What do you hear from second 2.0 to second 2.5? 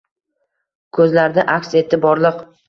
borliq.